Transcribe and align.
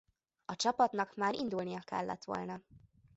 A 0.45 0.55
csapatnak 0.55 1.15
már 1.15 1.33
indulnia 1.35 1.79
kellett 1.79 2.23
volna. 2.23 2.61